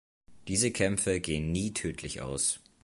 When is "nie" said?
1.51-1.73